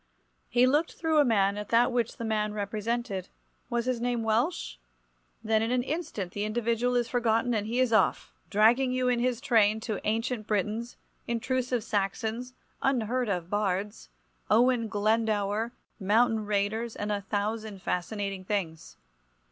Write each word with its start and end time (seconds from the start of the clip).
He 0.49 0.65
looked 0.65 0.93
through 0.93 1.19
a 1.19 1.23
man 1.23 1.59
at 1.59 1.69
that 1.69 1.91
which 1.91 2.17
the 2.17 2.25
man 2.25 2.53
represented. 2.55 3.29
Was 3.69 3.85
his 3.85 4.01
name 4.01 4.23
Welsh? 4.23 4.77
Then 5.43 5.61
in 5.61 5.69
an 5.69 5.83
instant 5.83 6.31
the 6.31 6.43
individual 6.43 6.95
is 6.95 7.07
forgotten 7.07 7.53
and 7.53 7.67
he 7.67 7.79
is 7.79 7.93
off, 7.93 8.33
dragging 8.49 8.91
you 8.91 9.09
in 9.09 9.19
his 9.19 9.39
train, 9.39 9.79
to 9.81 10.01
ancient 10.07 10.47
Britons, 10.47 10.97
intrusive 11.27 11.83
Saxons, 11.83 12.55
unheard 12.81 13.29
of 13.29 13.51
bards, 13.51 14.09
Owen 14.49 14.87
Glendower, 14.87 15.71
mountain 15.99 16.47
raiders 16.47 16.95
and 16.95 17.11
a 17.11 17.21
thousand 17.21 17.83
fascinating 17.83 18.43
things. 18.43 18.97